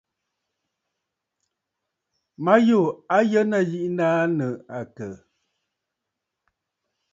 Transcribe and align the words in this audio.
Ma 2.43 2.53
yû 2.67 2.79
a 3.15 3.17
yə 3.31 3.41
nɨ̂ 3.49 3.59
yiʼi 3.71 3.89
aa 4.09 4.23
nɨ̂ 4.37 4.49
àkə̀? 4.77 5.09